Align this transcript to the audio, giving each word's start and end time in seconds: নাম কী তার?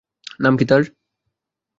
নাম 0.39 0.53
কী 0.57 0.65
তার? 0.65 0.83